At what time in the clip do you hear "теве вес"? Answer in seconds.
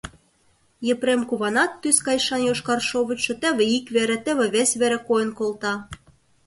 4.25-4.69